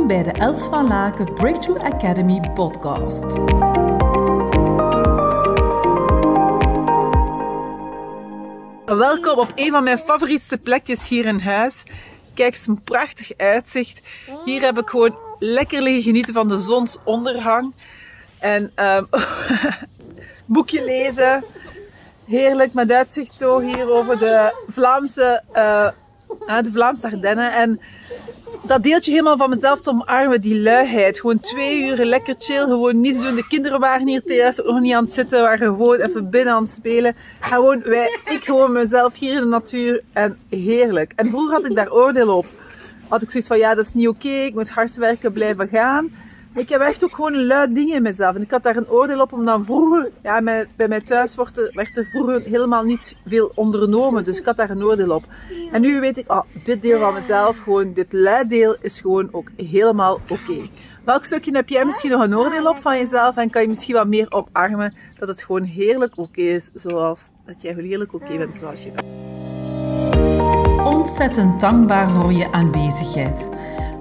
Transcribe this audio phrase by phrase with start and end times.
[0.00, 3.32] Welkom bij de Els van Laken Breakthrough Academy podcast.
[8.84, 11.84] Welkom op een van mijn favorietste plekjes hier in huis.
[12.34, 14.02] Kijk eens een prachtig uitzicht.
[14.44, 17.72] Hier heb ik gewoon lekker liggen genieten van de zonsondergang.
[18.38, 19.08] En um,
[20.54, 21.44] boekje lezen.
[22.26, 25.90] Heerlijk met uitzicht zo hier over de Vlaamse, uh,
[26.62, 27.52] de Vlaamse Ardennen.
[27.52, 27.80] En
[28.62, 31.20] dat deeltje helemaal van mezelf te omarmen, die luiheid.
[31.20, 33.34] Gewoon twee uur lekker chill, gewoon niets doen.
[33.34, 36.62] De kinderen waren hier thuis nog niet aan het zitten, waren gewoon even binnen aan
[36.62, 37.14] het spelen.
[37.40, 41.12] gewoon wij, ik gewoon mezelf hier in de natuur en heerlijk.
[41.16, 42.46] En vroeger had ik daar oordeel op.
[43.08, 46.10] Had ik zoiets van, ja dat is niet oké, ik moet hard werken, blijven gaan.
[46.54, 48.34] Ik heb echt ook gewoon luid dingen in mezelf.
[48.34, 50.42] En ik had daar een oordeel op, omdat vroeger, ja,
[50.76, 54.24] bij mij thuis werd er, werd er vroeger helemaal niet veel ondernomen.
[54.24, 55.24] Dus ik had daar een oordeel op.
[55.72, 59.50] En nu weet ik, oh, dit deel van mezelf, gewoon dit luiddeel, is gewoon ook
[59.56, 60.68] helemaal oké.
[61.04, 63.94] Welk stukje heb jij misschien nog een oordeel op van jezelf en kan je misschien
[63.94, 68.56] wat meer oparmen dat het gewoon heerlijk oké is, zoals dat jij heerlijk oké bent
[68.56, 69.08] zoals je bent.
[70.86, 73.48] Ontzettend dankbaar voor je aanwezigheid.